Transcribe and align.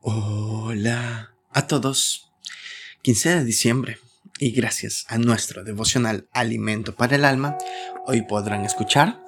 Hola 0.00 1.34
a 1.52 1.66
todos. 1.66 2.30
15 3.02 3.30
de 3.30 3.44
diciembre 3.44 3.98
y 4.38 4.52
gracias 4.52 5.04
a 5.08 5.18
nuestro 5.18 5.64
devocional 5.64 6.28
Alimento 6.32 6.94
para 6.94 7.16
el 7.16 7.24
Alma, 7.24 7.58
hoy 8.06 8.22
podrán 8.22 8.64
escuchar 8.64 9.20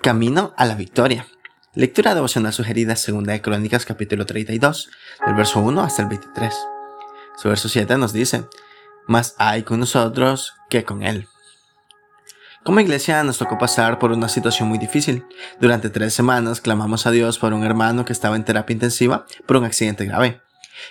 Camino 0.00 0.54
a 0.56 0.64
la 0.64 0.76
Victoria. 0.76 1.26
Lectura 1.74 2.14
devocional 2.14 2.52
sugerida 2.52 2.94
segunda 2.94 3.32
de 3.32 3.42
Crónicas 3.42 3.84
capítulo 3.84 4.24
32, 4.24 4.90
del 5.26 5.34
verso 5.34 5.58
1 5.58 5.82
hasta 5.82 6.02
el 6.02 6.08
23. 6.08 6.54
Su 7.36 7.48
verso 7.48 7.68
7 7.68 7.98
nos 7.98 8.12
dice, 8.12 8.44
Más 9.08 9.34
hay 9.38 9.64
con 9.64 9.80
nosotros 9.80 10.54
que 10.70 10.84
con 10.84 11.02
él. 11.02 11.26
Como 12.64 12.78
iglesia 12.78 13.24
nos 13.24 13.38
tocó 13.38 13.58
pasar 13.58 13.98
por 13.98 14.12
una 14.12 14.28
situación 14.28 14.68
muy 14.68 14.78
difícil. 14.78 15.24
Durante 15.60 15.90
tres 15.90 16.14
semanas 16.14 16.60
clamamos 16.60 17.06
a 17.06 17.10
Dios 17.10 17.38
por 17.38 17.52
un 17.54 17.64
hermano 17.64 18.04
que 18.04 18.12
estaba 18.12 18.36
en 18.36 18.44
terapia 18.44 18.74
intensiva 18.74 19.26
por 19.46 19.56
un 19.56 19.64
accidente 19.64 20.04
grave. 20.04 20.40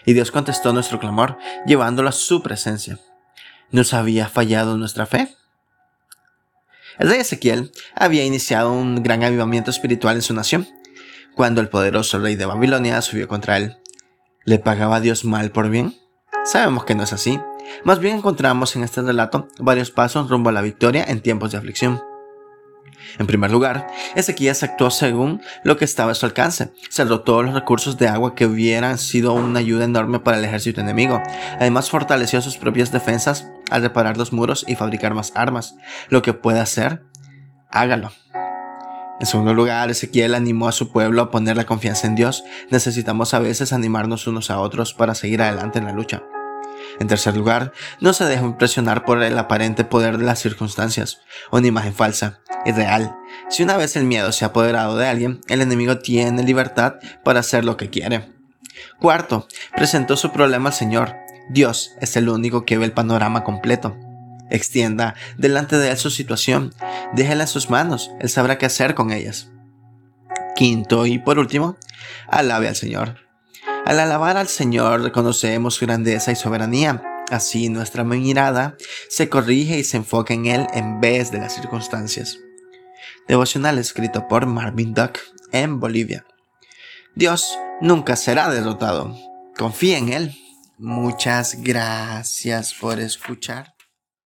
Y 0.06 0.12
Dios 0.12 0.32
contestó 0.32 0.74
nuestro 0.74 1.00
clamor, 1.00 1.38
llevándolo 1.66 2.10
a 2.10 2.14
su 2.14 2.44
presencia. 2.44 3.00
¿Nos 3.72 3.94
había 3.94 4.28
fallado 4.28 4.78
nuestra 4.78 5.06
fe? 5.06 5.34
El 7.00 7.10
rey 7.10 7.22
Ezequiel 7.22 7.72
había 7.96 8.26
iniciado 8.26 8.74
un 8.74 9.02
gran 9.02 9.24
avivamiento 9.24 9.72
espiritual 9.72 10.18
en 10.18 10.22
su 10.24 10.34
nación, 10.34 10.68
cuando 11.36 11.62
el 11.62 11.70
poderoso 11.70 12.20
rey 12.20 12.36
de 12.36 12.46
Babilonia 12.46 13.02
subió 13.02 13.30
contra 13.30 13.56
él. 13.56 13.78
¿Le 14.44 14.60
pagaba 14.60 15.00
Dios 15.00 15.24
mal 15.24 15.52
por 15.52 15.70
bien? 15.70 15.96
Sabemos 16.44 16.84
que 16.84 16.96
no 16.96 17.04
es 17.04 17.14
así. 17.14 17.40
Más 17.84 18.00
bien 18.00 18.18
encontramos 18.18 18.76
en 18.76 18.84
este 18.84 19.02
relato 19.02 19.48
varios 19.60 19.92
pasos 19.92 20.30
rumbo 20.30 20.50
a 20.50 20.54
la 20.54 20.62
victoria 20.62 21.04
en 21.08 21.22
tiempos 21.22 21.52
de 21.52 21.58
aflicción. 21.58 22.02
En 23.20 23.28
primer 23.28 23.52
lugar, 23.52 23.88
Ezequías 24.16 24.64
actuó 24.64 24.90
según 24.90 25.42
lo 25.64 25.78
que 25.78 25.86
estaba 25.86 26.12
a 26.12 26.16
su 26.16 26.26
alcance. 26.26 26.72
Cerró 26.90 27.22
todos 27.22 27.46
los 27.46 27.54
recursos 27.54 27.98
de 27.98 28.08
agua 28.08 28.36
que 28.36 28.46
hubieran 28.46 28.98
sido 28.98 29.34
una 29.34 29.60
ayuda 29.60 29.86
enorme 29.86 30.20
para 30.20 30.38
el 30.38 30.46
ejército 30.46 30.82
enemigo. 30.82 31.22
Además, 31.60 31.90
fortaleció 31.90 32.42
sus 32.42 32.58
propias 32.58 32.92
defensas 32.92 33.48
al 33.70 33.82
reparar 33.82 34.18
los 34.18 34.34
muros 34.34 34.66
y 34.68 34.76
fabricar 34.76 35.14
más 35.14 35.34
armas. 35.36 35.76
Lo 36.10 36.22
que 36.22 36.34
pueda 36.34 36.62
hacer, 36.62 37.04
hágalo. 37.70 38.12
En 39.20 39.28
segundo 39.28 39.54
lugar, 39.54 39.92
Ezequiel 39.92 40.34
animó 40.34 40.68
a 40.68 40.72
su 40.72 40.92
pueblo 40.92 41.22
a 41.22 41.32
poner 41.32 41.56
la 41.56 41.66
confianza 41.66 42.08
en 42.08 42.16
Dios. 42.16 42.44
Necesitamos 42.72 43.34
a 43.34 43.40
veces 43.40 43.72
animarnos 43.72 44.26
unos 44.26 44.50
a 44.50 44.60
otros 44.60 44.94
para 44.94 45.14
seguir 45.14 45.42
adelante 45.42 45.80
en 45.80 45.86
la 45.86 45.92
lucha. 45.92 46.24
En 47.00 47.08
tercer 47.08 47.36
lugar, 47.36 47.74
no 48.00 48.14
se 48.14 48.26
deja 48.26 48.44
impresionar 48.44 49.06
por 49.06 49.22
el 49.24 49.38
aparente 49.38 49.84
poder 49.84 50.18
de 50.18 50.26
las 50.26 50.40
circunstancias, 50.40 51.20
una 51.52 51.68
imagen 51.68 51.94
falsa 51.94 52.40
y 52.66 52.72
real. 52.72 53.16
Si 53.50 53.64
una 53.64 53.78
vez 53.78 53.96
el 53.96 54.06
miedo 54.06 54.32
se 54.32 54.46
ha 54.46 54.50
apoderado 54.50 54.98
de 54.98 55.08
alguien, 55.08 55.42
el 55.48 55.62
enemigo 55.62 56.00
tiene 56.00 56.44
libertad 56.44 56.96
para 57.24 57.40
hacer 57.40 57.66
lo 57.66 57.78
que 57.78 57.90
quiere. 57.90 58.32
Cuarto, 59.00 59.48
presentó 59.76 60.18
su 60.18 60.32
problema 60.32 60.70
al 60.70 60.76
Señor. 60.76 61.16
Dios 61.50 61.92
es 62.02 62.16
el 62.16 62.30
único 62.30 62.66
que 62.66 62.78
ve 62.78 62.86
el 62.86 62.94
panorama 62.94 63.44
completo. 63.44 63.98
Extienda 64.50 65.16
delante 65.38 65.78
de 65.78 65.92
él 65.92 65.98
su 65.98 66.10
situación, 66.10 66.74
déjela 67.14 67.44
en 67.44 67.48
sus 67.48 67.70
manos, 67.70 68.12
él 68.20 68.30
sabrá 68.30 68.58
qué 68.58 68.66
hacer 68.66 68.96
con 68.96 69.12
ellas. 69.12 69.50
Quinto 70.56 71.06
y 71.06 71.20
por 71.20 71.40
último, 71.40 71.78
alabe 72.28 72.68
al 72.68 72.76
Señor. 72.76 73.31
Al 73.86 74.00
alabar 74.00 74.38
al 74.38 74.48
Señor 74.48 75.02
reconocemos 75.02 75.76
su 75.76 75.86
grandeza 75.86 76.32
y 76.32 76.36
soberanía. 76.36 77.02
Así 77.32 77.70
nuestra 77.70 78.04
mirada 78.04 78.78
se 79.10 79.28
corrige 79.28 79.80
y 79.80 79.84
se 79.84 79.98
enfoca 79.98 80.34
en 80.34 80.46
Él 80.46 80.68
en 80.74 81.02
vez 81.02 81.32
de 81.32 81.40
las 81.40 81.56
circunstancias. 81.56 82.38
Devocional 83.28 83.80
escrito 83.80 84.28
por 84.28 84.46
Marvin 84.46 84.94
Duck 84.94 85.18
en 85.52 85.80
Bolivia. 85.80 86.26
Dios 87.16 87.58
nunca 87.82 88.16
será 88.16 88.50
derrotado. 88.50 89.18
Confía 89.58 89.98
en 89.98 90.14
Él. 90.14 90.38
Muchas 90.78 91.62
gracias 91.62 92.74
por 92.74 93.00
escuchar. 93.00 93.71